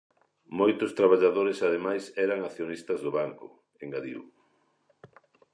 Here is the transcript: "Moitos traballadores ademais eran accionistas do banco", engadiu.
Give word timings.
"Moitos 0.59 0.95
traballadores 0.99 1.59
ademais 1.67 2.03
eran 2.25 2.39
accionistas 2.41 2.99
do 3.05 3.11
banco", 3.19 3.47
engadiu. 3.83 4.21